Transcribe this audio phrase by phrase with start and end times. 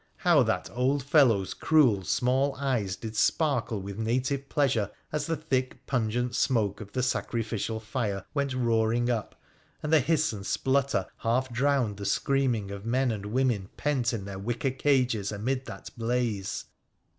[0.17, 5.85] How that old fellow's cruel small eyes did sparkle with native pleasure as the thick
[5.85, 9.39] pungent «34 WONDERFUL ADVENTURES OP smoke of the sacrificial fire went roaring up,
[9.83, 14.25] and the hiss and splutter half drowned the screaming of men and women pent in
[14.25, 16.65] their wicker cages amid that blaze